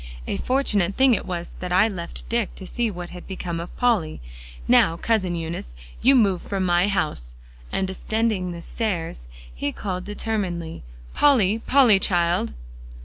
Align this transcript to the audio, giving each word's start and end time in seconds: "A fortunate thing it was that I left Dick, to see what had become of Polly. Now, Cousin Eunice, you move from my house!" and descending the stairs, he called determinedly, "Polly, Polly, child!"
"A 0.25 0.37
fortunate 0.37 0.95
thing 0.95 1.13
it 1.13 1.27
was 1.27 1.51
that 1.59 1.71
I 1.71 1.87
left 1.87 2.27
Dick, 2.27 2.55
to 2.55 2.65
see 2.65 2.89
what 2.89 3.11
had 3.11 3.27
become 3.27 3.59
of 3.59 3.77
Polly. 3.77 4.19
Now, 4.67 4.97
Cousin 4.97 5.35
Eunice, 5.35 5.75
you 6.01 6.15
move 6.15 6.41
from 6.41 6.65
my 6.65 6.87
house!" 6.87 7.35
and 7.71 7.85
descending 7.85 8.51
the 8.51 8.63
stairs, 8.63 9.27
he 9.53 9.71
called 9.71 10.03
determinedly, 10.03 10.81
"Polly, 11.13 11.59
Polly, 11.59 11.99
child!" 11.99 12.55